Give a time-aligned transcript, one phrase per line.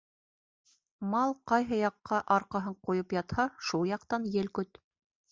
[1.09, 4.81] Мал ҡайһы яҡҡа арҡаһын ҡуйып ятһа, шул яҡтан ел көт.